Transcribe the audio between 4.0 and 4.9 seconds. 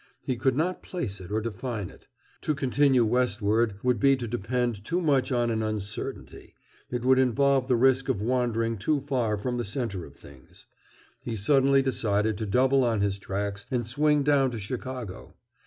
to depend